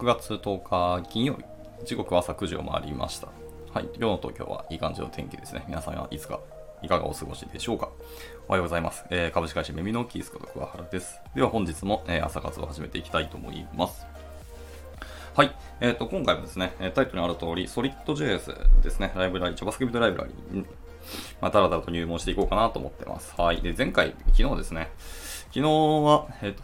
[0.00, 0.62] 6月10
[1.02, 1.44] 日金曜日、
[1.84, 3.28] 時刻は朝9時を回りました。
[3.74, 5.62] はい、今日の東京はいい感じの天気ですね。
[5.68, 6.40] 皆さんはいつか、
[6.80, 7.90] いかがお過ごしでしょうか。
[8.48, 9.04] おはようございます。
[9.10, 11.20] えー、株式会社耳のキースこと桑原です。
[11.34, 14.06] では本日も、えー朝活を始めていきたいと思います。
[15.34, 15.54] はい。
[15.82, 20.64] えっ、と、今回もですね、タイトルにある通り、SolidJS ですね、ライブラリ、JavaScript ライブラリに、
[21.42, 23.34] まあ、だらだらと入門していこうかなと思ってます。
[23.36, 23.60] はい。
[23.60, 24.88] で、前回、昨日ですね、
[25.48, 26.62] 昨日は、えっ、と、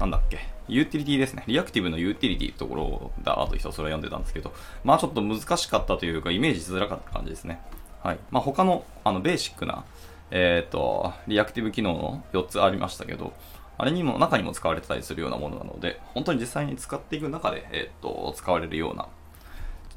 [0.00, 1.44] なんだっけ、ユーティリティですね。
[1.46, 4.52] リアクティブのユーティリティってところだーっとひたすら読んでたんですけど、
[4.84, 7.60] まあちょっと難しかったというか、イメージしづらかった感じですね。
[8.02, 8.18] はい。
[8.30, 9.84] まあ他の、あの、ベーシックな、
[10.30, 13.32] えっ、と、リアクティブ機能の4つありましたけど、
[13.78, 19.08] あれにも、中にも使われてたりするようなものなので、本当に実際に使っていく中で、えっ、と、使われるような、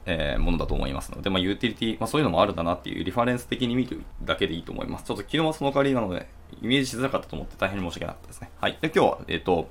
[0.08, 5.06] えーものだと思いますので、まあ、ユーティリティ、まあ、そういうのもあるんだなっていうリファレンス的に見るだけでいいと思います。
[5.06, 6.28] ちょっと昨日はその代わりなので、
[6.62, 8.52] イメージしづらかったと思って大変申し訳なかったですね。
[8.60, 8.78] はい。
[8.82, 9.70] で、今日は、えっ、と、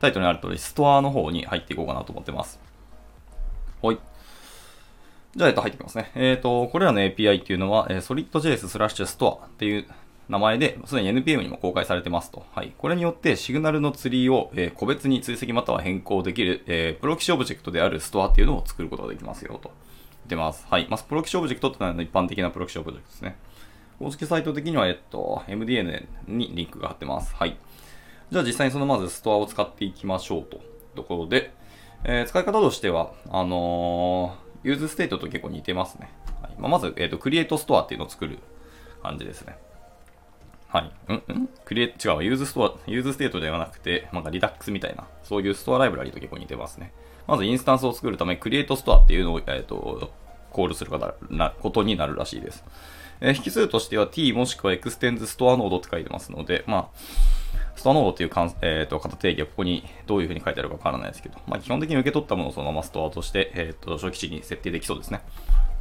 [0.00, 2.60] タイトルにある通り、ストアの方に入っていこうかなと思ってます。
[3.82, 3.98] はい。
[5.36, 6.12] じゃあ、えっと、入ってきますね。
[6.14, 9.86] えっ、と、これらの API っていうのは、えー solid.js スラッシュストアっていう
[10.28, 12.46] 名前で、すでに NPM にも公開されてますと。
[12.54, 12.72] はい。
[12.78, 19.70] これによって、シグナルのツリーを、えー個別に追跡または変更できる、えープロキシオブジェクトであるストアっていうのを作ることができますよと。
[19.70, 20.66] 言ってます。
[20.70, 20.86] はい。
[20.88, 23.36] まあ、プロキシオブジェクトってのは一般的なプロキシオブジェクトですね。
[23.98, 27.34] 公式サイト的には、えっと、MDN にリンクが貼ってます。
[27.34, 27.56] はい。
[28.34, 30.60] じゃあ実際にそのまずストアを使っていきましょうと。
[30.96, 31.52] ところで、
[32.02, 36.10] えー使い方としては、あのー use state と結構似てますね。
[36.42, 38.40] はいまあ、まず、えっ、と、 create store っていうのを作る
[39.04, 39.56] 感じですね。
[40.66, 41.12] はい。
[41.12, 41.48] んん？
[41.64, 46.92] create、違う、 use store、use state ではなくて、なんか Redux みたいな、そういうストアライブラリと結構似てますね。
[47.28, 50.10] まずインスタンスを作るため、クリエイトストアっていうのを、えっ、と、
[50.50, 52.64] コールするようなことになるらしいです。
[53.20, 56.88] えー引数としては t もしくは extends ストアノードって書いてますので、まあ、
[57.76, 65.22] store node っていうかん、えー、と型定義はここにどういうふうに書いてあるかわからないですけど、まあ、基本的に受け取ったものをそのままストアとして、えー、と初期値に設定できそうですね。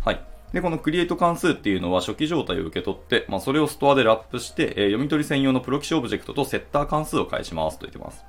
[0.04, 0.22] はい。
[0.54, 8.24] で、この create 関数っていうのは初期状態を受け取って、まあ、それをストアでラップして、えー読み取り専用のプロキシオブジェクトとセッター関数を返しますと言ってます。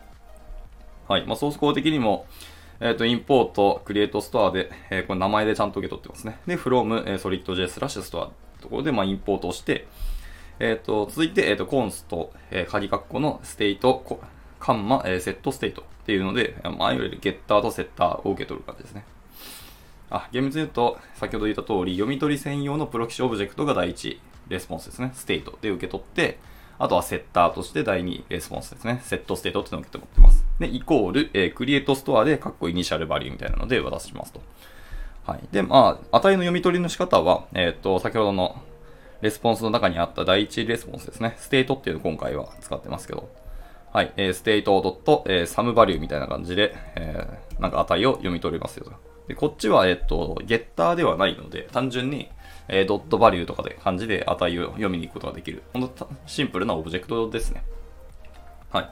[1.07, 1.27] はい。
[1.27, 2.27] まあ、ソースコード的にも、
[2.81, 6.39] えっ、と、 import、create store で、えーこれ名前でちゃんと受け取ってますね。
[6.47, 8.31] で、from、えー、solid.j スラッシュストア
[8.63, 9.87] ところで、まあ、インポートをして、
[10.61, 14.21] えっ、と、続いて、えっ、と、 const、えー、鍵括弧の state、
[14.61, 19.05] カンマ、えー set state っていうので、まあ、いわゆるゲッターとセッターを受け取る感じですね。
[20.11, 25.11] あ、厳密に言うと、先ほど言った通り、読み取り専用のプロキシオブジェクトが第一レスポンスですね。
[25.15, 26.39] state で受け取って、
[26.79, 29.01] あとはセッターとして第2レスポンスですね。
[29.05, 30.45] set state っていうのを受け取ってます。
[30.59, 34.41] で、イコール、えー create store で、カッコ initial value みたいなので渡しますと。
[35.27, 35.41] はい。
[35.53, 38.61] で、まあ、値の読み取りの仕方は、えっ、と、先ほどの
[39.21, 41.35] レスポンスの中にあった第一レスポンスですね。
[41.39, 43.29] state っていうのを今回は使ってますけど、
[43.93, 48.93] はい、えー、 state ドット、えー、 some value みたいな感じで、えーなんか値を読み取りますよと。
[49.29, 52.29] で、こっちは、えっ、と、ゲッターではないので、単純に、
[52.69, 55.63] えードット value とかで感じで値を読みに行くことができる。
[55.73, 57.65] ほんとシンプルなオブジェクトですね。
[58.71, 58.91] はい。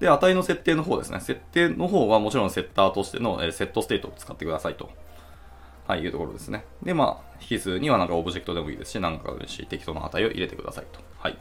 [0.00, 1.20] で、値の設定の方ですね。
[1.20, 4.90] 設定の方はもちろんセッターとしての、えー set state を使ってくださいと。
[5.86, 6.64] はい、いうところですね。
[6.82, 11.00] で、まあ、引数にはなんかオブジェクトでもいいですし、なんかでもい、適当な値を入れてくださいと。
[11.18, 11.38] はい。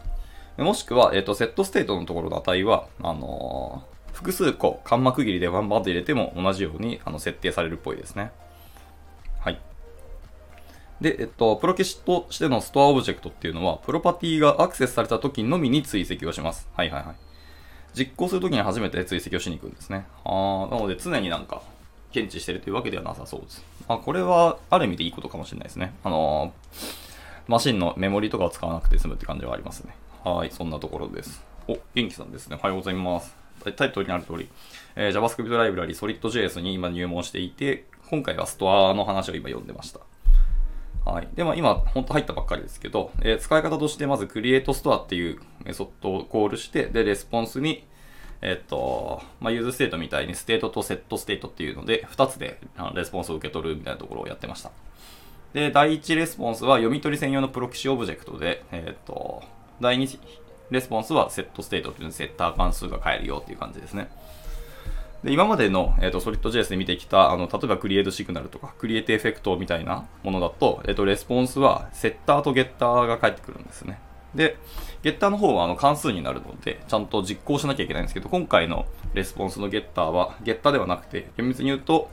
[0.58, 8.32] もしくは、えっ、と、 set state のところの値は、あのー複数個、カンマ区切りでバンバンと入れても同じようにあの設定されるっぽいですね。
[9.40, 9.60] はい。
[11.02, 16.70] で、えっと、プロキシとしてのストアオブジェクトっていうのは、プロパティがアクセスされた時のみに追跡をします。
[16.76, 17.16] はいはいはい。
[17.94, 20.06] 実行するときに初めて追跡をしに行くんですね。
[20.24, 21.62] あーなので常になんか
[22.14, 23.64] 検知してるというわけではなさそうです。
[23.88, 25.94] あ、これはある意味でいいことかもしれないですね。
[26.04, 27.14] あのー
[27.46, 29.94] マシンのメモリとかを使わなくて済むって感じはありますね。
[30.24, 31.44] はい、そんなところです。
[31.68, 32.58] お、元気さんですね。
[32.58, 33.36] おはようございます。
[33.76, 34.48] タイトルにある通り、
[34.96, 40.00] えー JavaScript ライブラリ SolidJS に今入門していて、今回はストアの話を今読んでました。
[41.06, 41.28] はい。
[41.34, 47.86] で、まあ今、本当入ったばっかりですけど、えー使い方としてまず CreateStore っていうメソッドをコールして、で、レスポンスに、
[48.44, 52.60] えっと、まあ、 use state みたいに state と set state っていうので、2つで
[52.94, 54.72] レスポンスを受け取るみたいなところをやってました。
[55.54, 59.44] で、第1レスポンスは読み取り専用のプロキシオブジェクトで、えっと、
[59.80, 60.20] 第2
[60.72, 64.10] レスポンスは set state というセッター関数が返るよっていう感じですね。
[65.24, 74.00] で今までの、えー、と SolidJS で見てきたあの例えば create signal とか create effect みたいなものだと,、えー、とレスポンスはセッターとゲッターが返ってくるんですね。
[74.36, 74.58] で、
[75.04, 82.10] ゲッターの方はあの関数になるので、ちゃんと実行しなきゃいけないんですけど、今回のレスポンスのゲッターは、ゲッターではなくて、厳密に言うと、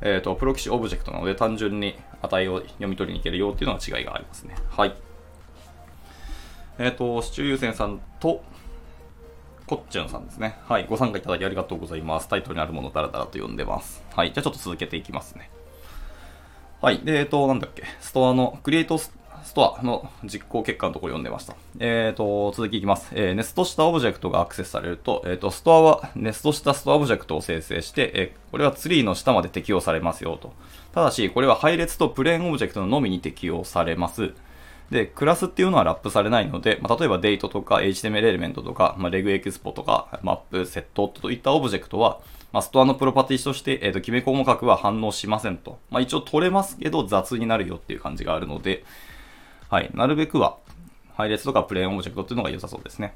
[0.00, 4.54] えっ、と、プロキシオブジェクトなので、単純に値を読み取りに行けるよっていうのは違いがありますね。
[4.70, 4.94] はい。
[6.78, 8.42] えっ、と、シチューユーセンさんと、
[9.66, 10.56] こっちゅんさんですね。
[10.66, 10.86] はい。
[10.88, 12.28] ご参加いただきありがとうございます。
[12.28, 14.02] タイトルにあるものをダラダラと読んでます。
[14.14, 14.32] はい。
[14.32, 15.50] じゃあちょっと続けていきますね。
[16.80, 16.98] はい。
[17.00, 17.84] で、えっと、なんだっけ。
[18.00, 18.98] ストアの、 create
[19.44, 21.56] store の実行結果のところ読んでました。
[21.78, 23.10] えっ、と、続きいきます。
[23.12, 30.52] えー、ネストしたオブジェクトがアクセスされると、えっ、と、ストアはネストしたストアオブジェクトを生成して、えーこれはツリーの下まで適用されますよと。
[30.92, 34.32] ただし、これは配列とプレーンオブジェクトのみに適用されます。
[34.90, 42.20] で、クラスっていうのはラップされないので、まあ、例えばデートとか HTML エレメントとか、まあ、 RegExp とか、 Map、Set といったオブジェクトは、
[42.52, 45.78] まあ、ストアのプロパティとして、えっ、と、きめ細かくは反応しませんと。
[45.90, 48.82] まあ、一応取れますけど雑になるよっていう感じがあるので、
[49.70, 49.90] はい。
[49.94, 50.58] なるべくは、
[51.14, 53.14] 配列とか plain object っていうのが良さそうですね。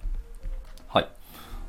[0.87, 1.09] はい。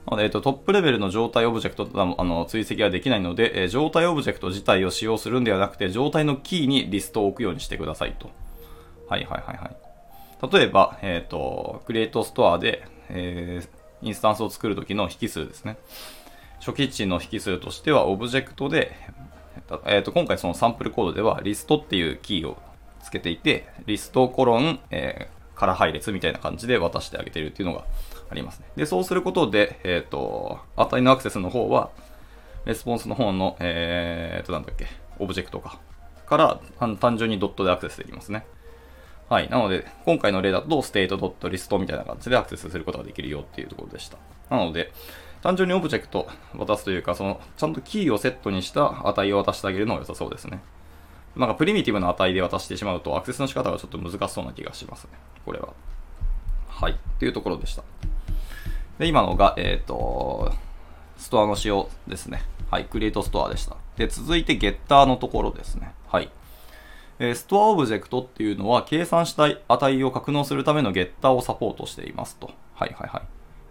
[0.05, 8.29] なので、えっと、トップレベルの状態オブジェクトとあの追跡はできないので、え状態オブジェクト自体を使用するんではなくて、状態のキーにリストを置くようにしてくださいと。
[9.09, 10.53] はいはいはいはい。
[10.53, 15.77] 例えば、えっ、と、 createStore で、えーインスタンスを作るときの引数ですね。
[16.59, 18.95] 初期値の引数としては、オブジェクトで、
[19.85, 22.57] えっーと今回そのサンプルコードでは、リストっていうキーを
[23.05, 27.85] つけていて、リストコロン、えーから配列みたいな感じで渡してあげているっていうのが
[28.29, 28.65] ありますね。
[28.75, 31.89] で、そうすることで、えっ、と、値のアクセスの方は、
[32.65, 34.87] レスポンスの方の、えーと、なんだっけ、
[35.17, 35.79] オブジェクトか。
[36.27, 36.59] から、
[36.99, 38.45] 単純にドットでアクセスできますね。
[39.29, 39.49] はい。
[39.49, 44.17] なので、今回の例だと、 state ドットリストみたいな感じでアクセスすることができるよっていうところでした。
[44.49, 44.91] なので、
[45.41, 50.61] 単純にオブジェクト渡すというか、その、ちゃんとキーをセットにした値を渡してあげるのが良さそうですね。
[51.35, 55.11] なんかプリミティブな値で渡してしまうと、アクセスの仕方がちょっと難しそうな気がしますね。
[55.45, 55.73] これは。
[56.67, 56.93] はい。
[56.93, 57.83] っていうところでした。
[58.99, 60.51] で、今のが、えっ、と、
[61.17, 62.41] ストアの仕様ですね。
[62.71, 62.85] はい。
[62.85, 63.75] createStore でした。
[63.97, 65.93] で、続いてゲッターのところですね。
[66.07, 66.29] はい。
[67.19, 72.51] えーストアオブジェクトっていうのは、計算したい値を格納するためのゲッターをサポートしていますと。
[72.73, 73.21] はいはいはい。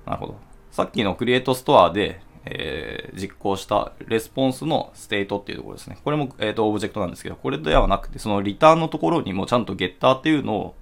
[0.08, 0.37] なるほど。
[0.70, 5.99] さっきの createStore で、えー実行したレスポンスのステートっていうところですね。
[6.05, 10.75] これも、えー、とオブジェクトなんですけど、これではなくて、そのリターンのところにもちゃんとゲッターっていうのを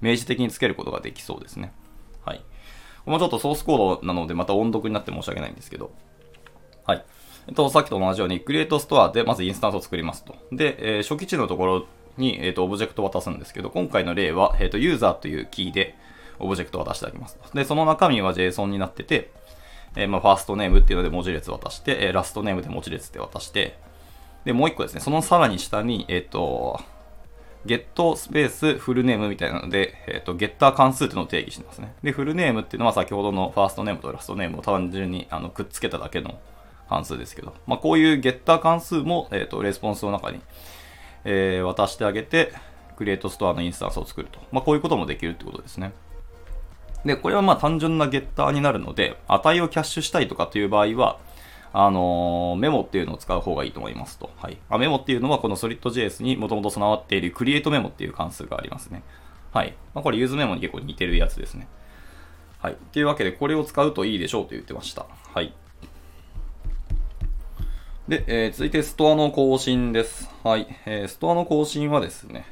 [0.00, 1.72] 明示的につけることができそうですね。
[2.24, 2.38] はい。
[2.38, 2.44] こ
[3.06, 5.90] れもちょっとソースコードなので、また音読になって申し訳ないんですけど、
[6.86, 7.04] はい。
[7.46, 10.34] えっと、さっきと同じように、 createStore でまずインスタンスを作りますと。
[10.52, 11.86] で、えー初期値のところ
[12.18, 15.96] に、えっと、オブジェクトを渡すんですけど、今回の例は、えっと、ユーザーというキーで、
[16.38, 17.38] オブジェクトを渡してあげます。
[17.54, 19.32] で、その中身は JSON になってて、
[19.98, 23.78] えーまあ、ファーストネームっていうので文字列渡して、えーラストネームで文字列で渡して、
[24.44, 26.80] で、もう一個ですね、そのさらに下に、えっ、と、
[27.66, 31.92] ゲットスペースフルネームみたいなので、えっ、と、ゲッター関数っていうのを定義してますね。
[32.02, 36.38] で、フルネームっていうのは先ほどのファーストネームとラストネームを単純にあのくっつけただけの
[36.88, 40.40] 関数ですけど、まあ、こういうゲッター関数も、えっ、と、レスポンスの中に、
[41.24, 42.52] えー渡してあげて、
[42.96, 44.38] クリエイトストアのインスタンスを作ると。
[44.52, 45.92] まあ、こういうこともできるってことですね。
[47.04, 51.18] で、これはまあ単純なゲッターになるので、値をキャッシュしたいとかという場合は、
[51.72, 54.30] あのーメモっていうのを使う方がいいと思いますと。
[54.36, 54.58] はい。
[54.68, 59.02] あメモっていうのはこの solid.js にもともと備わっている create メモっていう関数がありますね。
[59.52, 59.74] はい。
[59.94, 61.68] まあ、これユーズメモに結構似てるやつですね。
[62.60, 62.76] はい。
[62.92, 65.06] というわけで、これを使うといいでしょうと言ってました。
[65.34, 65.52] はい。
[68.08, 70.30] で、えー続いてストアの更新です。
[70.42, 70.66] はい。
[70.86, 72.46] えーストアの更新はですね、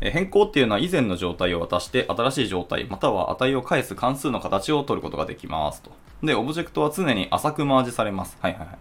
[0.00, 5.90] 変更っていうのは以前の状態を渡して新しい状態または値を返す関数の形を取ることができますと。
[6.22, 8.38] で、オブジェクトは常に浅くマージされます。
[8.40, 8.78] はいはいはい。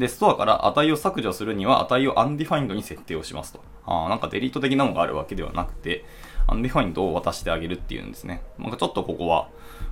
[0.00, 3.60] で、ストアから値を削除するには値を undefined に設定をしますと。
[3.84, 6.04] あーなんかデリート的なのがあるわけではなくて、
[6.48, 8.42] undefined を渡してあげるっていうんですね。
[8.58, 9.48] なんかちょっとここは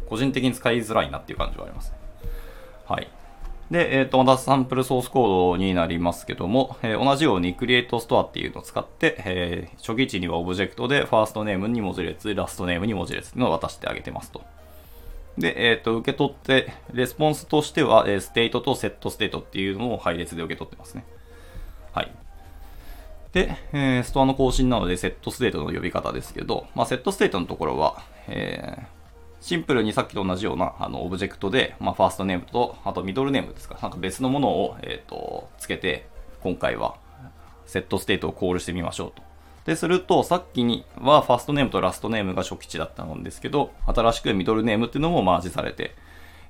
[0.09, 1.93] 個人的に使いづらいなっていう感じはあります。
[2.87, 3.09] はい。
[3.71, 14.43] で、えっ、と、またサンプルソースコードになりますけども、えー同じように Create Store っていうのを使って、えー初期値にはオブジェクトで、ファーストネームに文字列、ラストネームに文字列っていうのを渡してあげてますと。
[15.39, 21.05] で、えっ、と、受け取って、レスポンスとしては、えー state と setState っていうのを配列で受け取ってますね。
[21.93, 22.11] はい。
[23.33, 29.00] で、えーストアの更新なので、 setState の呼び方ですけど、まあ、 setState のところは、えー
[29.41, 36.07] シンプルにさっきと同じようなあのオブジェクトで、まあ、ファーストネームと、あとミドルネームですか、なんか別のものを、えー、とつけて、
[36.43, 36.97] 今回は
[37.67, 39.23] setState をコールしてみましょうと。
[39.65, 45.95] で、すると、さっきにはファーストネームとラストネームが初期値だったんですけど、新しくミドルネームっていうのもマージされて、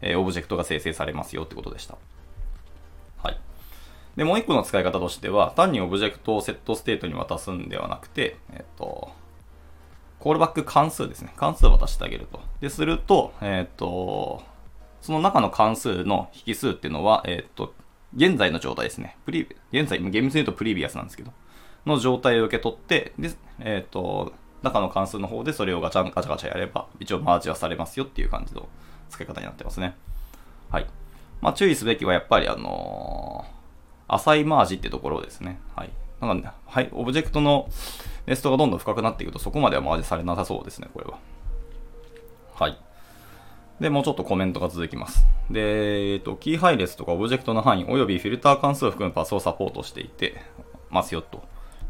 [0.01, 1.97] えーオブジェクトが生成されますよってことでした。
[3.23, 3.39] はい。
[4.17, 9.13] で、もう一個の使い方としては、単にオブジェクトを setState に渡すんではなくて、えっ、と、
[10.21, 11.33] コールバック関数ですね。
[11.37, 12.41] 関数を渡してあげると。
[12.61, 14.43] で、すると、えっ、と、
[15.01, 17.75] その中の関数の引数っていうのは、えっ、と、
[18.15, 19.17] 現在の状態ですね。
[19.25, 21.33] プリ、現在、厳密に言うとプリビアスなんですけど、
[21.87, 28.69] の状態を受け取って、で、えっ、と、中の関数の方でそれをガチャガチャガチャやれば、一応マージはされますよっていう感じの
[29.09, 29.97] 付け方になってますね。
[30.71, 30.87] はい。
[31.41, 35.59] まあ、注意すべきはやっぱりあのー、浅いマージってところですね。
[35.75, 35.91] はい。
[36.21, 37.69] なんか、ね、はい、オブジェクトの
[38.27, 41.19] ネストがどんどん深くなっていくと、そこまではマージされなさそうですね、これは。
[42.55, 42.79] はい。
[43.81, 45.25] で、もうちょっとコメントが続きます。
[45.51, 50.41] で、えっと、キー配列とかオブジェクトの範囲及びフィルター関数を含むパスをサポートしていて
[50.91, 51.43] ますよと。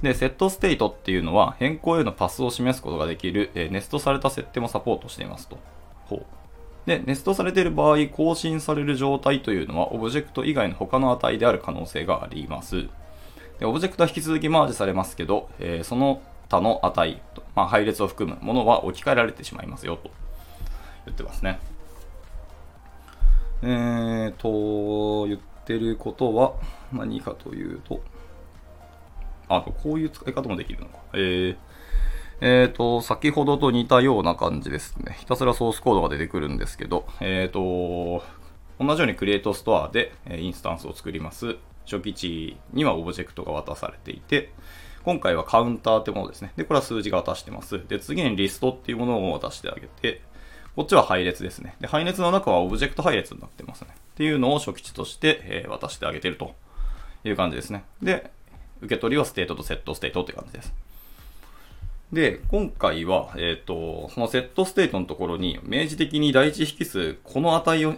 [0.02, 5.58] で、 setState っていうのは変更へのパスを示すことができる、えネストされた設定もサポートしていますと。
[6.06, 6.26] ほう。
[6.86, 12.88] で、ネストされている場合、更新される状態というのは、オブジェクト以外の他の値である可能性があります。
[13.60, 17.22] でオブジェクトは引き続きマージされますけど、えー、その他の値、
[17.54, 20.10] まあ、配列を含むものは置き換えられてしまいますよと
[21.06, 21.60] 言ってますね。
[23.62, 26.54] えーと、言ってることは
[26.92, 28.00] 何かというと、
[29.48, 30.98] あと、こういう使い方もできるのか。
[31.12, 31.56] えー、
[32.40, 35.16] えーと、先ほどと似たような感じですね。
[35.18, 38.24] ひたすらソースコードが出てくるんですけど、えーと、
[38.82, 41.56] 同じように createStore でインスタンスを作ります。
[41.90, 44.52] 初期値にはオブジェクトが渡されていて、
[45.02, 46.52] 今回はカウンターってものですね。
[46.56, 47.80] で、これは数字が渡してます。
[47.88, 50.20] で、次にリストっていうものを渡してあげて、
[50.76, 51.74] こっちは配列ですね。
[51.80, 53.88] で、配列の中はオブジェクト配列になってますね。
[53.90, 56.54] っていうのを初期値として、え渡してあげてると
[57.24, 57.84] いう感じですね。
[58.02, 58.30] で、
[58.82, 60.72] 受け取りは state と setState って感じです。
[62.12, 67.94] で、今回は、えっ、ー、と、その setState のところに、明示的に第一引数、この値を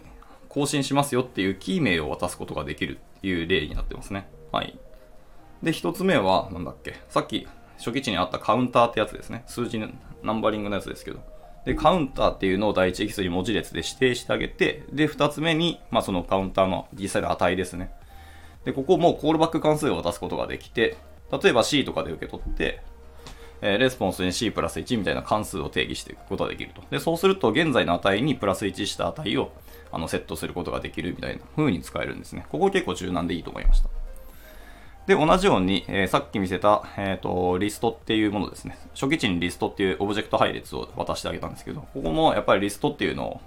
[0.49, 4.29] 更新しますよっていうキー名を渡すことができるいう例になってますね。
[4.51, 4.79] はい。
[5.63, 7.47] で、一つ目は、なんだっけ、さっき
[7.79, 9.45] 初期値にあったカウンターってやつですね。
[9.47, 9.89] 数字の
[10.23, 11.21] ナンバリングのやつですけど。
[11.65, 17.93] で、カウンターっていうのを第一引数に文字列で指定してあげて、で、二つ目に、まあ、そのカウンターの実際の値ですね。
[18.65, 20.97] で、ここもコールバック関数を渡すことができて、
[21.43, 22.81] 例えば C とかで受け取って、
[23.61, 26.83] え、レスポンスに C プラス1みたいな関数を定義していくことができると。
[26.91, 29.53] で、そうすると現在の値にプラス1した値を
[29.93, 32.47] あのセットすることができるみたいな風に使えるんですね。
[32.49, 33.89] ここ結構柔軟でいいと思いました。
[35.07, 38.79] で、同じように、えー、さっき見せた、えっ、ー、と、リストっていうものですね。
[38.95, 43.41] 初期値にリストっていうオブジェクト配列を渡してあげたんですけど、ここもやっぱりリストっていうのを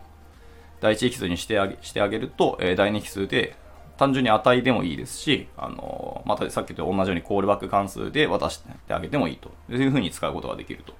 [0.81, 3.55] 第一引数にしてあげしてあげると、えー、第二引数で
[3.97, 10.93] 単純に値でもいいですし、あのまたさっきと同じようにコールバック関数で渡してあげてもいいというふうに使うことができると。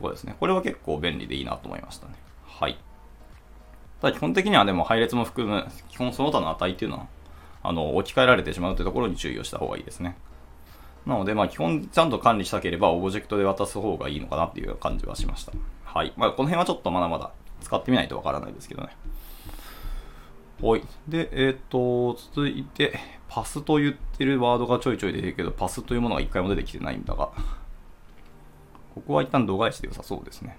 [0.00, 0.34] ころですね。
[0.40, 2.14] これは結構便利でいいなと思いましたね。
[2.44, 2.78] はい。
[4.00, 7.06] ただ基本的にはでも配列も含む、基本その他の値っていうのは、
[7.62, 10.16] あの、置き換えられてしまうというところに注意をした方がいいですね。
[11.06, 15.52] なので、まあ基本ちゃんと管理したければ、オブジェクトで渡す方がいいのかなっていう感じはしました。
[15.84, 16.12] はい。
[16.16, 17.30] まあこの辺はちょっとまだまだ
[17.60, 18.96] 使ってみないとわからないですけどね。
[20.62, 20.82] はい。
[21.08, 27.30] で、えっ、ー、と、続いて、パスと言ってるワードがちょいちょい出てるけど、パスというものが一回も出てきてないんだが、
[28.94, 30.58] ここは一旦度外視で良さそうですね。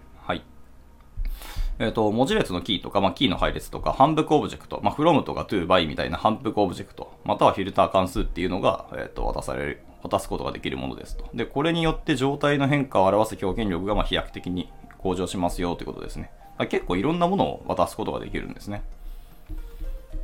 [1.80, 11.30] えっ、ー、と、文字列のキーとか、まあ、キーの配列とか、反復オブジェクト、まあ、from とか to by みたいな反復オブジェクト、またはフィルター関数っていうのが、えっ、ー、と、渡される、渡すことができるものですと。
[11.34, 16.32] で、これによって状態の変化を表す表現力が、まあ飛躍的に向上しますよということですね。
[16.68, 18.84] 結構いろんなものを渡すことができるんですね。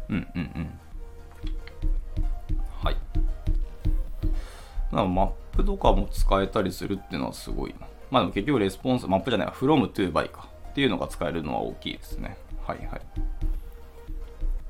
[0.10, 0.80] うんうんうん。
[2.84, 2.94] はい。
[2.94, 3.00] だ
[4.92, 7.88] からマップとかも使えたりするっていうのはすごいな。
[8.10, 12.38] まあでも結局レスポンス、マップじゃない、from to by かっていうのが使えるのは大きいですね。
[12.68, 13.02] はいはい。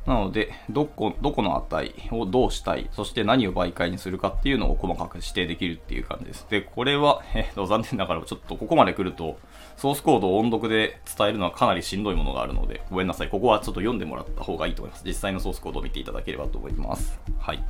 [0.06, 6.48] なので、どこ、どこの値をどうしたい、そして何を媒介にするかっていうのを細かく指定できるっていう感じです。
[6.50, 9.38] で、これは、 えっ、と、残念ながらちょっとここまで来ると、
[9.76, 13.28] ソースコードを音読で伝えるのはかなりしんどいものがあるので、ごめんなさい。
[13.28, 15.04] ここはちょっと読んでもらった方がいいと思います。
[15.06, 17.20] 実際のソースコードを見ていただければと思います。
[17.38, 17.62] はい。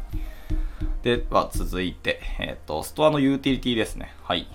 [1.02, 4.14] では、続いて、えっ、と、ストアのユーティリティですね。
[4.22, 4.46] はい。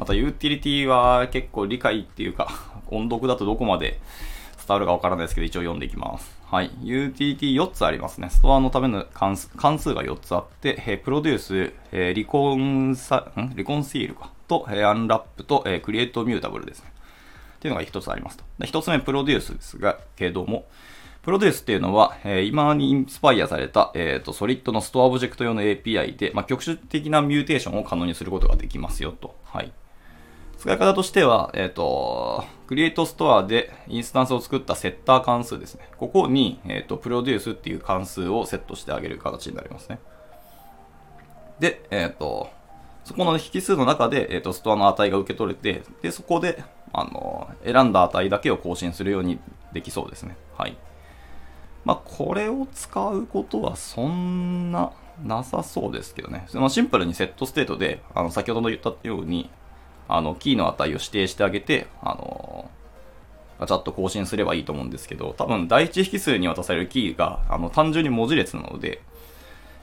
[0.00, 4.00] またユーティリティは結構理解っていうか、音読だとどこまで
[4.58, 6.36] 伝わるかわからないですけど、一応読んでいきます。
[6.46, 6.70] はい。
[6.82, 8.28] ユーティリティ4つありますね。
[8.30, 13.52] ストアのための関数関数が4つあって、え produce、えリコンサ、ん？
[13.54, 14.32] reconcile か。
[14.48, 16.92] と、え unwrap と、え createMutable ですね。
[17.56, 18.44] っていうのが1つありますと。
[18.58, 20.66] で1つ目、 produce ですが、けども、
[21.22, 29.36] produce っていうのは、えー、 Immer にインスパイアされた、えっ、ー、と、ソリッドのストアオブジェクト用の API で、まあ、局所的なミューテーションを可能にすることができますよと。
[29.44, 29.72] はい。
[30.60, 35.88] 使い方としては、えっ、ー、と、 createStore でインスタンスを作ったセッター関数ですね。
[35.96, 40.00] ここに、えっ、ー、と、 produce っていう関数をセットしてあげる形になりますね。
[41.60, 42.50] で、えっ、ー、と、
[43.04, 46.62] そこの引数の中で、えっ、と、ストアの値が受け取れて、で、そこで、
[46.92, 49.40] あの、選んだ値だけを更新するように
[49.72, 50.36] できそうですね。
[50.58, 50.76] はい。
[51.86, 54.92] まあ、これを使うことはそんな
[55.24, 56.44] なさそうですけどね。
[56.48, 59.48] そのシンプルに setState で、あの、先ほどの言ったように、
[60.12, 62.70] あの、キーの値を指定してあげて、あの、
[63.60, 69.02] ガチャッと更新すればいいと思うんですけど、多分第一引数に渡されるキーが、あの、単純に文字列なので、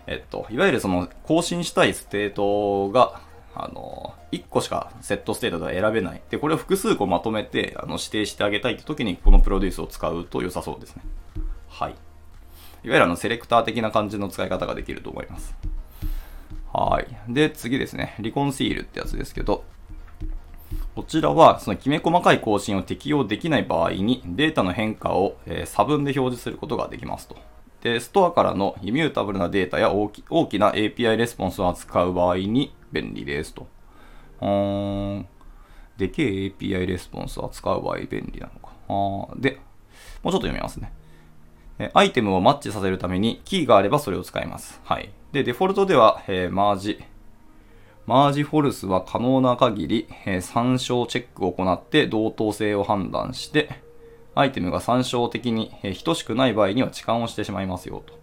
[0.07, 3.21] えっと、いわゆるその更新したいステートが、
[3.55, 6.21] あの、1個しかセットステートでは選べない。
[6.29, 11.03] で、これを複数個まとめて、あの、指定してあげたいって時に、このプロデュースを使うと良さそうですね。
[11.69, 11.91] はい。
[11.91, 11.97] いわ
[12.83, 15.55] ゆるあの、セレクター的な感じの使い方ができると思います。
[16.73, 17.33] はい。
[17.33, 18.15] で、次ですね。
[18.19, 19.63] リコンシールってやつですけど、
[20.95, 27.37] こちらは、そのきめ細かい更新を適用できない場合に、データの変化を、え、差分で表示することができますと。
[27.81, 33.67] で、ストアからのイミュータブルなデータや大き大きな API レスポンスを扱う場合に便利ですと。
[34.41, 35.27] うーん。
[35.97, 36.25] でけえ
[36.57, 38.71] API レスポンスを扱う場合便利なのか。
[38.89, 39.59] あで、
[40.23, 40.91] もうちょっと読みますね。
[41.93, 44.81] アイテムをマッチさせるためにキーがあればそれを使います。
[44.83, 45.11] はい。
[45.31, 47.03] で、デフォルトでは、えー、マージ、
[48.07, 53.81] マージフォルスは可能な限り、えー、参照チェックを行って同等性を判断して、
[54.33, 58.17] アイテムが参照的に、えー、等しくない場合には置換をしてしまいますよと。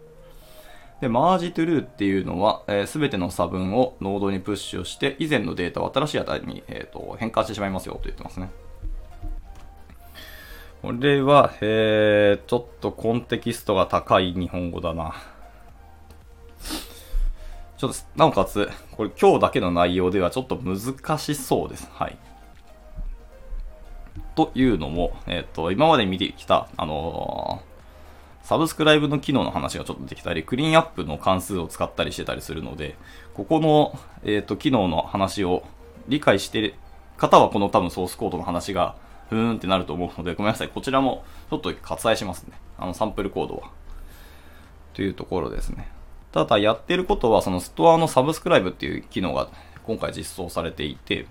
[1.02, 8.48] で、マージトゥルーっていうのは、す、えー、べ、ての差分をノードにプッシュして、以前のデータを新しい値に、えーと変換してしまいますよと言ってますね。
[10.80, 15.14] これは、えー、ちょっとコンテキストが高い日本語だな。
[17.84, 21.88] ちょっと、なおかつ、これ今日だけの内容ではちょっと難しそうです。
[21.92, 22.16] はい。
[24.34, 32.96] というのも、えっ、ー、と、今まで見てきた、あのー、サブスクライブの機能の話がちょっとできたり、クリーンアップの関数を使ったりしてたりするので、
[33.34, 35.62] ここの、えっ、ー、と、機能の話を
[36.08, 36.74] 理解してる
[37.16, 38.96] 方は、この多分ソースコードの話が
[39.28, 40.68] ふーんってなると思うので、ごめんなさい。
[40.68, 42.52] こちらもちょっと割愛しますね。
[42.78, 43.70] あの、サンプルコードは。
[44.94, 45.93] というところですね。
[46.34, 49.46] ただ、やってることは、そのストアのサブスクライブっていう機能が
[49.84, 51.26] 今回実装されていて、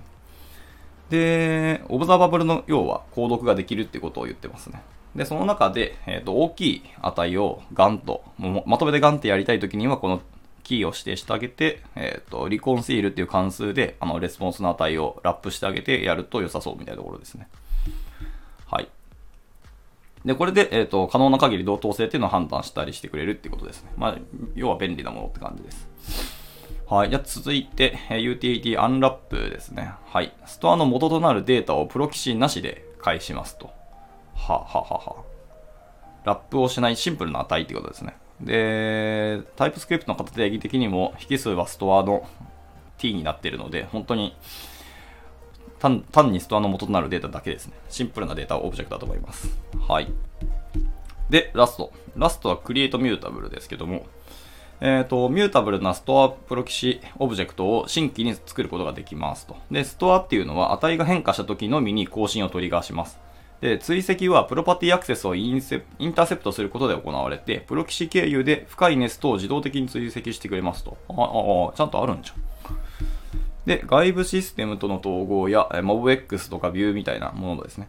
[1.09, 4.81] で、オブザーバブルの要は、購読ができるってことを言ってますね。
[5.13, 8.23] で、その中で、えっ、ー、と、大きい値をガンと、
[8.65, 10.21] まとめてガンってやりたいときには、この
[10.63, 17.49] キーを指定してあげて、えっ、ー、と、リコンシールっていう関数で、あの、レスポンスの値をラップしてあげてやると良さそうみたいなところですね。
[18.67, 18.87] はい。
[20.25, 23.91] で、これで、えっ、ー、と、可能な限り同等性っていうのを判断したりしてくれるっていうことですね。
[23.97, 24.17] まあ、
[24.55, 25.87] 要は便利なものって感じです。
[26.87, 27.09] はい。
[27.09, 29.91] じゃあ続いて、utility unwrap ですね。
[30.05, 30.33] はい。
[30.45, 33.71] ストアの元となるデータをプロキシなしで返しますと。
[34.35, 35.15] はははは。
[36.23, 38.15] ラップをしないシンプルな値ってことですね。
[38.39, 42.27] で、 TypeScript の型定義的にも引数はストアの
[42.97, 44.35] t になっているので、本当に
[45.83, 47.73] 単純にストアの元となるデータだけですね。
[47.89, 49.49] シンプルなデータをオブジェクトだと思います。
[49.85, 50.07] はい。
[51.29, 51.91] で、ラスト。
[52.15, 54.05] ラストは createMutable ですけども、
[54.79, 59.57] えっ、ー、と、 mutable なストアプロキシオブジェクトを新規に作ることができますと。
[59.71, 63.19] で、ストアっていうのは値が変化した時のみに更新をトリガーします。
[63.59, 70.97] で、追跡はプロパティアクセスをインセインターセプトすることで行われて、プロキシ経由で深いネストを自動的に追跡してくれますと。
[71.09, 72.52] ああ、ちゃんとあるんじゃん。
[73.65, 77.87] で、外部システムとの統合や MobX とか View みたいなものですね。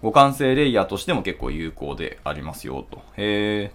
[0.00, 3.02] 互換性レイヤーとしても結構有効でありますよと。
[3.16, 3.72] へ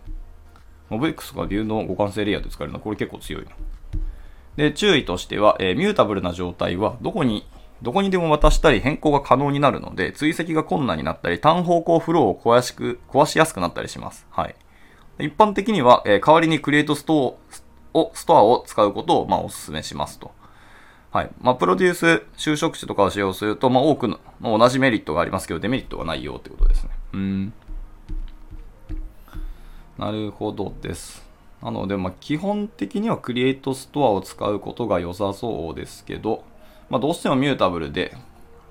[0.90, 0.96] ー。
[0.96, 2.80] MobX とか View の互換性レイヤーで使えるの？
[2.80, 3.50] はこれ結構強いな。
[4.56, 7.48] で、注意としては、えー、ミュータブルな状態はどこに、
[7.82, 14.28] どこにでも渡したり変更が可能になるので、追跡が困難になったり、単方向フローを壊しく壊しやすくなったりします。
[14.30, 14.56] はい。
[15.20, 17.38] 一般的には、えー、代わりにクリエイトスト
[17.94, 20.32] をストアを使うことを、まあ、お勧めしますと。
[21.14, 21.30] はい。
[21.40, 26.90] まあ、プロデュース、就職地とかを使用すると、まあ、多くのま、同じメリットがありますけど、デメリットがないよってことですね。
[27.14, 27.54] うん。
[30.00, 31.24] なるほどです。
[31.62, 36.44] なので、まあ、基本的にはクリエイトストアを使うことが良さそうですけど、
[36.90, 38.18] まあ、どうしても mutable で、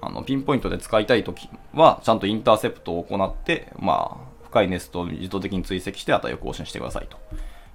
[0.00, 7.18] あの、ピンポイントで使いたいときは、ちゃんとインターセプトを行って、まあ、深いネストを自動的に追跡して値を更新してくださいと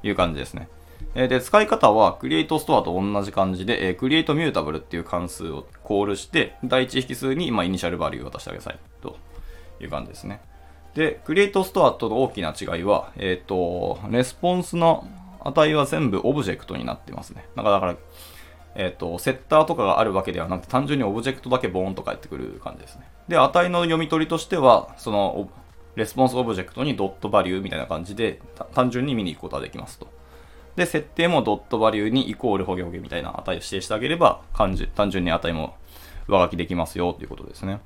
[0.04, 0.68] いう感じですね。
[1.16, 9.18] えで、使い方は、 createStore と同じ感じで、え createMutable っていう関数をコールして、第一引数に、ま、 initial value を渡してあげなさいと
[9.80, 10.42] いう感じですね。
[10.96, 15.08] で、 createStore との大きな違いは、えっ、ー、と、レスポンスの
[15.44, 17.46] 値は全部オブジェクトになってますね。
[17.56, 17.96] だから、だから
[18.76, 23.10] えっ、ー、と、セッターとかがあるわけではなくて、単純にオブジェクトだけボーンと返ってくる感じですね。
[23.28, 25.50] で、値の読み取りとしては、その、
[25.96, 28.40] レスポンスオブジェクトに dot value みたいな感じで、
[28.76, 30.08] 単純に見に行くことができますと。
[30.78, 35.76] で、設定も dot value にイコールホゲホゲみたいな値を指定してあげれば、単純に値も
[36.28, 37.82] 上書きできますよということですね。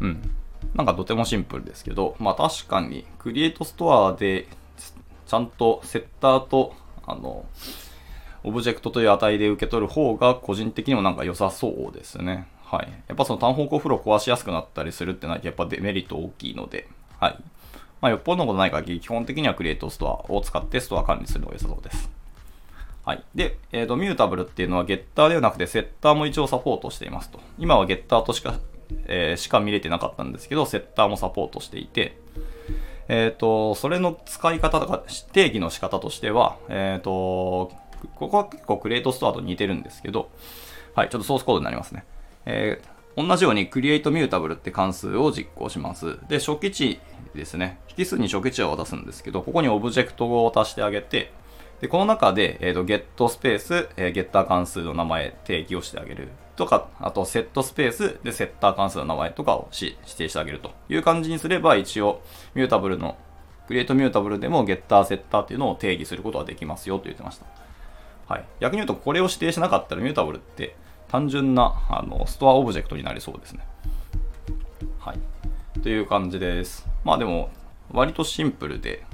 [0.00, 0.30] うん。
[0.74, 4.48] なんかとてもシンプルですけど、まあ確かに、 createStore で
[5.26, 6.74] ちゃんとセッターと、
[7.06, 7.46] あの、
[8.44, 12.46] オブジェクトという値で受け取る方が個人的にもなんか良さそうですね。
[12.64, 12.92] はい。
[13.08, 16.86] やっぱその単方向フロー壊しやすくなったりするってのはやっぱデメリット大きいので、
[17.18, 17.38] はい。
[18.00, 22.10] まあ、よっぽどのことない限り、基本的には createStore を使ってストア管理するのが良さそうです。
[23.04, 23.24] はい。
[23.34, 27.40] で、えっ、ー、と、 mutable っていうのはゲッターではなくてセッターも一応サポートしていますと。
[27.58, 28.58] 今はゲッターとしか、
[29.06, 32.18] えー、しか見れてなかったんですけど、セッターもサポートしていて、
[33.08, 37.72] えっ、ー、と、それの使い方とか、定義の仕方としては、えっ、と、
[38.14, 40.30] ここは結構クリエイトストアと似てるんですけど、
[40.94, 42.04] はい、ちょっとソースコードになりますね。
[42.46, 46.18] えー、同じように create mutable って関数を実行します。
[46.28, 47.00] で、初期値
[47.34, 47.80] ですね。
[47.96, 51.32] 引数に初期値を渡すんですけど、ここにオブジェクトを足してあげて、
[51.80, 62.20] で、この中で、えっ、ー、と、get スペース、えー、ゲッター関数の名前定義をしてあげるとか、あと、セットスペースでセッター関数の名前とかを指定してあげるという感じにすれば、一応、
[62.54, 63.16] mutable の、
[63.66, 67.46] createMutable でもゲッター、セッターっていうのを定義することができますよと言ってました。
[68.28, 68.44] はい。
[68.60, 70.76] 逆に言うと、これを指定しなかったら mutable って
[71.10, 73.66] 単純なあのストアオブジェクトになりそうですね。
[75.00, 75.18] はい。
[75.80, 76.86] という感じです。
[77.04, 77.50] まあでも、
[77.90, 79.04] 割とシンプルで、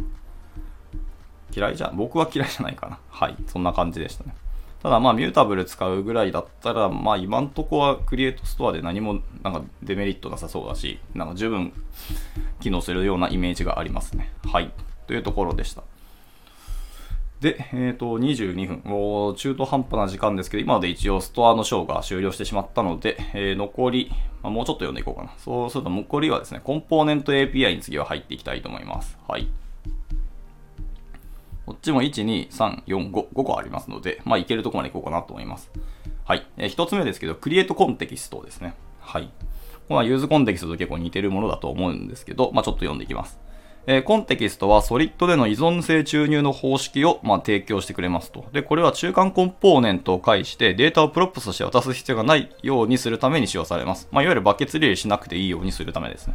[1.55, 2.99] 嫌いじゃ、僕は嫌いじゃないかな。
[3.09, 3.37] はい。
[3.47, 4.35] そんな感じでしたね。
[4.83, 11.73] ただまあ mutable 使うぐらいだったら、まあ今んとこは createStore で何もなんかデメリットなさそうだし、なんか十分
[12.61, 14.33] 機能するようなイメージがありますね。
[14.53, 14.71] はい。
[15.07, 15.83] というところでした。
[17.40, 18.83] で、えっ、ー、と、22分。
[18.85, 24.11] もう中途半端な時間ですけど、今まで一応ストアのショーが終了してしまったので、えー、残り、
[24.42, 25.33] まあ、もうちょっと読んでいこうかな。
[25.38, 29.18] そうすると、残りはですね、コンポーネント API に次は入っていきたいと思います。
[29.29, 29.49] はい。
[31.66, 35.70] こっちも1、2、3、4、5、5個ありますので、まあ、いけるとこまでいこうかなと思います。
[36.25, 36.46] はい。
[36.57, 38.75] えー、1つ目ですけど、クリエイトコンテキストですね。
[39.01, 39.25] はい。
[39.25, 39.31] こ
[39.88, 43.38] こは useContext と結構似てるものだと思うんですけど、まあ、ちょっと読んでいきます。
[43.88, 48.44] えー、コンテキストは Solid での依存性注入の方式を、まあ、提供してくれますと。
[48.53, 54.09] で、これは中間コンポーネントを介してデータを props として渡す必要がないようにするために使用されます。
[54.11, 56.35] まあ、いわゆるバケツリレーしなくていいようにするためですね。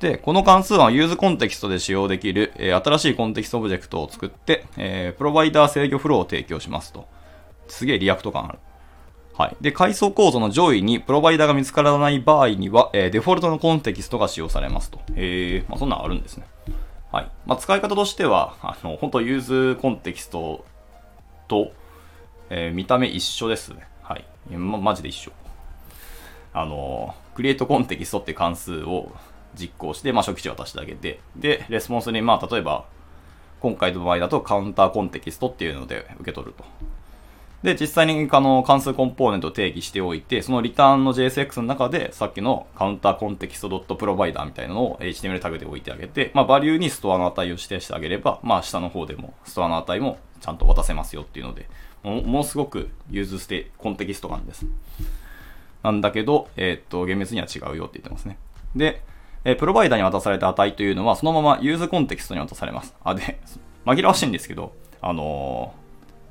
[0.00, 7.06] で、この関数は useContext で使用できる、えー、新しいコンテキストオブジェクトを作って、えー、プロバイダー制御フローを提供しますと。
[7.66, 8.58] すげえ React 感ある。
[9.38, 9.56] はい。
[9.60, 14.98] で、階層構造の上位にプロバイダーが見つからない場合には、えー、デフォルトのコンテキストが使用されますと。
[15.14, 16.46] へえ、まあそんなんあるんですね。
[17.12, 17.30] はい。
[17.46, 20.64] まあ使い方としては、あの、本当 useContext
[21.46, 21.70] と、
[22.50, 23.86] えー、見た目一緒ですね。
[24.02, 24.24] はい。
[24.50, 25.30] ま、マジで一緒。
[26.52, 29.12] あの、 createContext って関数を
[29.54, 32.86] 実行して、まあ初期値を渡してあげて、で、レスポンスに、まあ例えば、
[33.60, 36.64] 今回の場合だと CounterContext っていうので受け取ると。
[37.62, 51.68] で、実際にあの関数コンポーネントを定義しておいて、そのリターンの JSX の中で、さっきのカウンターコンテキスト .provider みたいなのを HTML タグで置いてあげて、まあ、 value にストアの値を指定してあげれば、まあ、下の方でもストアの値もちゃんと渡せますよっていうので、
[52.04, 54.64] もものすごく use ステ Context 感です。
[55.82, 58.38] なんだけど、えー、っと、厳密には違うよって言ってますね。
[58.76, 59.02] で、
[59.44, 62.94] えー、プロバイダーに渡された値というのは、そのまま useContext に渡されます。
[63.02, 63.40] あ、で、
[63.84, 65.87] 紛らわしいんですけど、あのー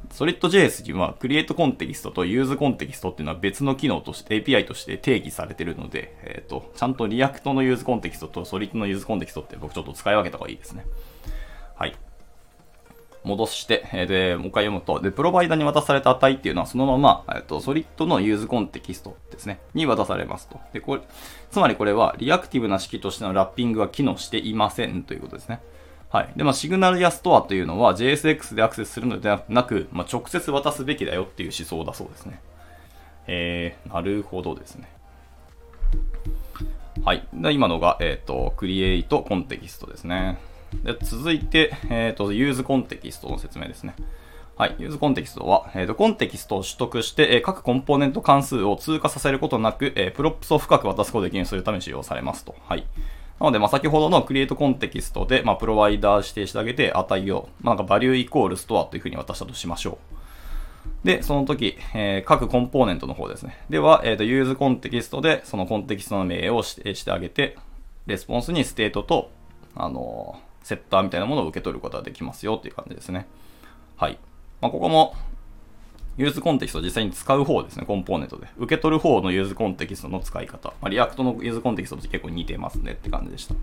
[0.09, 9.05] SolidJS には createContext と Use コンテキストっていうのは別の機能として API として定義されてるので、えっ、ー、と、ちゃんと React の useContext と Solid の Use
[9.05, 10.85] コンテキストって僕ちょっと使い分けた方がいいですね。
[11.75, 11.95] はい。
[13.23, 20.59] 戻して、えー、で、もう一回読むと、で、プロバイダに渡された値っていうのはそのまま、えっ、ー、と、Solid の Use コンテキストですね、に渡されますと。
[20.73, 21.01] で、これ、
[21.51, 25.59] つまりこれはリアクティブな式としてのラッピングは機能していませんということですね。
[26.09, 26.29] はい。
[26.35, 32.39] で、まあ、シグナルやストアというのは JSX でアクセスするのではなく、まあ、直接渡すべきだよっていう思想だそうですね。
[33.27, 34.89] えー、なるほどですね。
[37.03, 37.27] はい。
[37.33, 40.37] で今のが、えっ、ー、と、 createContext ですね。
[40.83, 43.95] で続いて、えっ、ー、と、 useContext の説明ですね。
[44.57, 44.75] はい。
[44.79, 52.55] useContext は、えっ、ー、と、コンテキストを取得して、えー、各コンポーネント関数を通過させることなく、えー、 props を深く渡すことできるようにするために使用されますと。
[52.67, 52.85] はい。
[53.39, 60.17] なので、まあ、先ほどの createContext で、まあ、プロバイダー指定してあげて、値を、まあ、なんか value イコールストアというふうに渡したとしましょう。
[61.05, 63.63] で、その時、えー、各コンポーネントの方ですね。
[63.69, 67.57] では、えっ、ー、と、 useContext で、そのコンテキストの名を指定してあげて、
[68.07, 69.29] レスポンスに state と、
[69.75, 73.27] あのー、セッターみたいなものを受け取ることができますよっていう感じですね。
[73.95, 74.17] はい。
[74.59, 75.15] まあ、ここも、
[76.17, 78.47] useContext を実際に使う方ですね、コンポーネントで。
[78.57, 80.69] 受け取る方の useContext の使い方。
[80.81, 83.55] まあ、 React の useContext と結構似てますねって感じでした。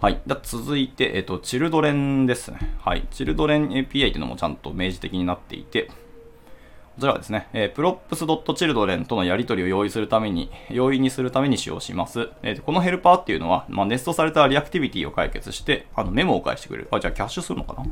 [0.00, 0.20] はい。
[0.42, 2.58] 続いて、えっと、 children ですね。
[2.80, 3.06] はい。
[3.10, 12.28] children API っていうのもちゃんと明示的になっていて、こちらはですね、えー、props.children とのやり取りを用意するために、容易にするために使用します。
[12.42, 16.88] えー、このヘルパーっていうのは、まあ、ネストされたリアクティビティを解決して、あのメモを返してくれる。
[16.90, 17.86] あ、じゃあキャッシュするのかな？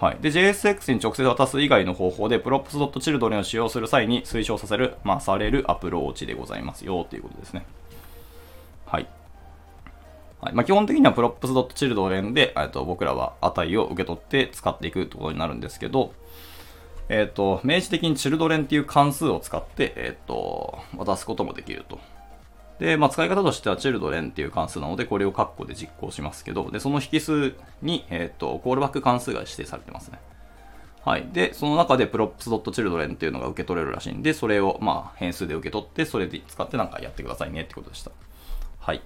[0.00, 0.18] はい。
[0.20, 7.66] で、JSX に直接渡す以外の方法で、props.children を使用する際に推奨させる、まあ、されるアプローチでございますよ、ということですね。
[8.86, 9.08] はい。
[10.40, 16.12] はいまあ、基本的には props.children で、と、僕らは値を受け取って使っていくということになるんですけど、
[17.08, 21.98] えっ、と、明示的に children っていう関数を使って、えっ、と、渡すこともできると。
[22.78, 30.20] で、まあ、使い方としては children っていう関数なので、これを括弧で実行しますけど、で、その引数に、えっ、と、コールバック関数が指定されてますね。
[31.04, 31.28] はい。
[31.32, 38.12] で、その中で props.children っていうのが受け取れるらしいんで、それを、まあ、変数で受け取って、それで使ってなんかやってくださいねってことでした。
[38.78, 39.02] はい。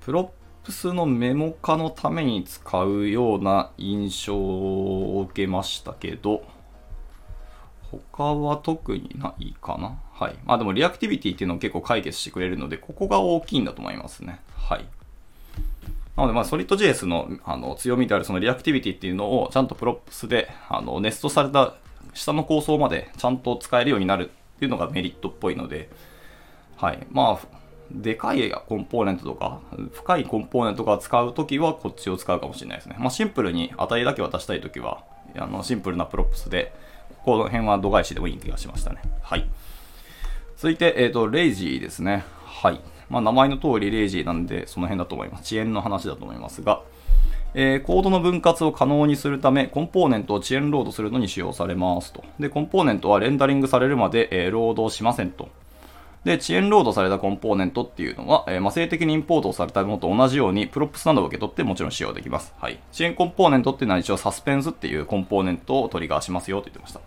[0.00, 6.44] props のメモ化のために使うような印象を受けましたけど、
[7.90, 9.98] 他は特にないかな？
[10.12, 10.34] はい。
[10.44, 14.40] まあでも reactivity っていうのを結構解決してくれるので、ここが大きいんだと思いますね。
[14.56, 14.84] はい。
[16.16, 21.74] なので、まあ、ソリッド JS のあの強みであるその reactivity っていうのをちゃんと props であのネストされた
[22.14, 25.90] 下の階層までちゃんと使えるようになるっていうのがメリットっぽいので、
[26.76, 27.06] はい。
[27.10, 27.56] まあ、
[27.90, 29.60] でかいコンポーネントとか、
[29.92, 32.96] 深いコンポーネントが使うときはこっちを使うかもしれないですね。
[32.98, 35.04] まあ、シンプルに値だけ渡したいときは、
[35.36, 36.72] あのシンプルな props で、
[37.26, 39.02] この辺は度外視でもいい気がしましたね。
[39.20, 39.44] はい。
[40.56, 42.24] 続いて、えっ、ー、と、 lazy ですね。
[42.44, 42.80] はい。
[43.10, 45.40] まあ、名前の通り lazy なんで、その辺だと思います。
[45.42, 46.82] 遅延の話だと思いますが、
[47.54, 52.22] えー、コードの分割を可能にするため、コンポーネントを遅延ロードするのに使用されますと。
[52.38, 55.48] で、コンポーネントはレンダリングされるまで、えー、ロードしませんと。
[56.24, 62.54] で、遅延ロードされたコンポーネントっていうのは、えー、まあ、静的にインポートされたものと同じように、 props などを受け取ってもちろん使用できます。
[62.58, 62.78] はい。
[62.92, 67.00] 遅延コンポーネントっていうのは一応サスペンスっていうコンポーネントをトリガーしますよと言ってました。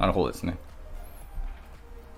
[0.00, 0.56] なるほどですね。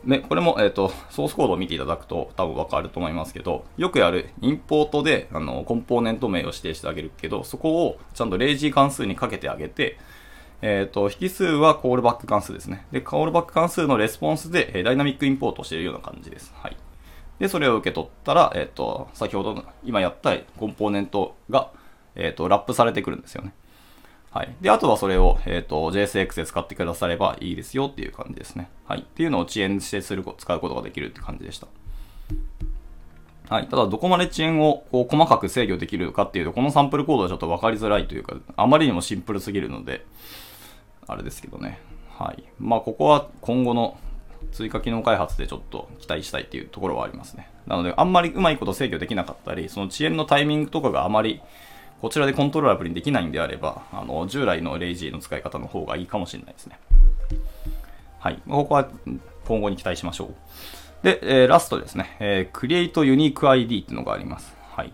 [0.06, 9.98] で、これも、えっ、ー、と、ソースコードを見ていただくと多分わかると思いますけど、よくやるインポートで、あの、コンポーネント名を指定してあげるけど、そこをちゃんと lazy 関数にかけてあげて、
[10.60, 12.86] えっ、ー、と、引数はコールバック関数ですね。
[12.92, 16.52] で、コールバック関数のレスポンスで、えダイナミックインポートしているような感じです。
[16.56, 16.76] はい。
[17.40, 21.70] で、それを受け取ったら、えっ、と、先ほどの、今やったコンポーネントが、
[22.14, 23.52] えっ、と、ラップされてくるんですよね。
[24.32, 24.54] はい。
[24.62, 28.70] で、あとはそれを、えっ、と、JSX で使ってくださればいいですよっていう感じですね。
[28.86, 29.00] はい。
[29.00, 31.66] っていうのを遅延してする、使うことができるって感じでした。
[33.50, 33.68] はい。
[33.68, 40.06] ただ、どこまで遅延をこう細かく制御できるかっていうと、このサンプルコードはちょっと分かりづらいというか、あまりにもシンプルすぎるので、
[41.06, 41.78] あれですけどね。
[42.16, 42.42] はい。
[42.58, 43.98] まあ、ここは今後の
[44.52, 47.50] 追加機能開発でちょっと期待したいっていうところはありますね。
[47.66, 51.42] なので、あんまりうまいこと制御できなかったり、その遅延のタイミングとかがあまり
[52.02, 56.76] こちらでコントローラブルにできないんであれば、あの従来のレイジーの使い方の方がいいかもしれないですね。
[58.18, 58.42] はい。
[58.48, 58.88] ここは
[59.46, 60.34] 今後に期待しましょう。
[61.04, 64.52] で、えー、ラストですね、えー、Create Unique ID っていうのがあります。
[64.72, 64.92] はい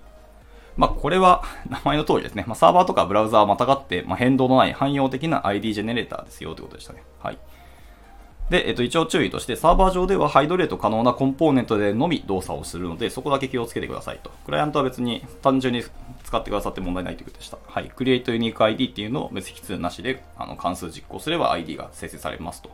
[0.77, 2.45] まあ、これは 名前の通りですね。
[2.47, 7.03] まあ、サーバーとかブラウザーまたがって、まあ、変動のない汎用的な ID ジェネレーターですよということでしたね。
[7.23, 7.39] はい。
[8.51, 14.31] で、えっと、一応注意として、サーバー上ではハイドレート可能なコンポーネントでのみ動作をするので、そこだけ気をつけてくださいと。
[14.47, 15.85] クライアントは別に単純に
[16.25, 17.59] 使ってくださって問題ないということでした。
[17.67, 17.91] はい。
[17.95, 22.71] Create Unique ID っていうのを別筆なしであの関数実行すれば ID が生成されますと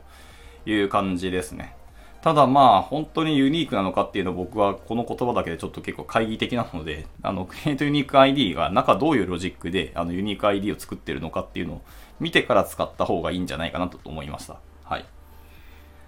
[0.66, 1.74] いう感じですね。
[2.22, 11.82] ただまあ、本当にユニークなのかっていうのは僕はこの言葉だけでちょっと結構懐疑的なので、あの、クリエイトユニーク ID が中どういうロジックであのユニーク ID を作ってるのかっていうのを
[12.20, 14.58] 見てから使った方がいいんじゃないかなと思いました。
[14.84, 15.04] はい。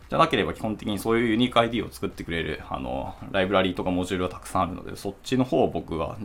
[0.09, 6.16] じゃなければ基本的にそういうユニーク ID を作ってくれる、あの、ライブラリーとかモジュールがたくさんあるので、そっちの方を僕は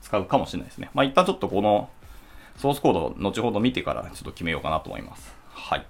[0.00, 0.90] 使うかもしれないですね。
[0.94, 1.90] まあ一旦ちょっとこの
[2.56, 5.34] ソースコードを後ほど見てからちょっと決めようかなと思います。
[5.50, 5.86] はい。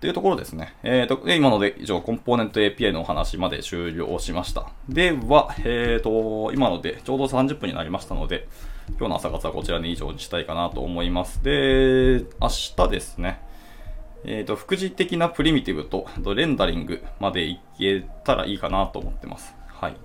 [0.00, 0.74] というところですね。
[0.84, 4.70] えっ、ー、と、今ので以上、コンポーネント API のお話まで終了しました。
[4.88, 8.46] では、えっ、ー、と、今のでちょうど30分になりましたので、
[8.96, 11.42] 今日の朝活はこちらに以上にしたいかなと思います。
[11.42, 13.40] で、明日ですね。
[14.24, 19.54] えっ、ー、と、副次的なプリミティブとレンダリングまでいけたらいいかなと思ってます。
[19.68, 19.96] はい。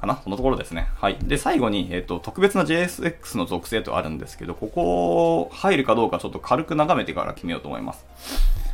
[0.00, 0.20] かな？
[0.22, 0.88] そのところですね。
[0.96, 1.16] はい。
[1.22, 8.06] で、最後に、えっ、ー、と、特別な JSX の属性とあるんですけど、ここ入るかどうかちょっと軽く眺めてから決めようと思います。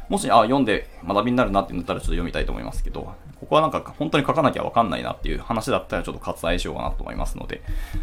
[0.09, 7.63] もし、あ、読んで学びになるなって言ったらちょっと読みたいと思いますけど、ここはなんか本当に書かなきゃわかんないなっていう話だったらちょっと割愛しようかなと思いますので、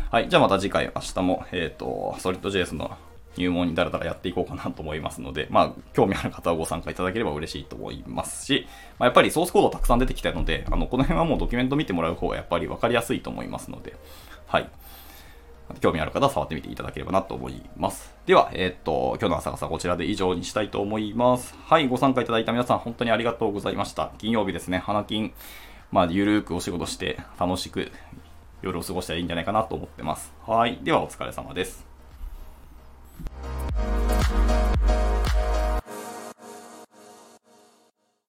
[0.10, 0.30] はい。
[0.30, 2.98] じゃあまた次回、明日も、えっ、ー、と、SolidJS の
[3.38, 8.67] 入門にだらだらやっていこうかなと思いますので、まあ、興味ある方はご参加いただければ嬉しいと思いますし、
[9.00, 13.96] まあ、やっぱりソースコードたくさん出てきたので、あの、この辺はもうドキュメント見てもらう方がやっぱり分かりやすいと思いますので、
[14.48, 14.70] はい。
[15.80, 18.13] 興味ある方は触ってみていただければなと思います。
[18.26, 21.56] では、えー、っと、今日の朝方こちらで以上にしたいと思います。
[21.65, 24.12] はい、ご参加いただいた皆さん本当にありがとうございました。
[24.17, 25.34] 金曜日ですね、花金、
[25.91, 27.91] まあ、ゆるーくお仕事して楽しく
[28.62, 30.34] 夜を過ごしたらいいんじゃないかなと思ってます。
[30.46, 30.80] はい。
[30.84, 31.90] ではお疲れ様です。
[33.43, 35.01] Thank you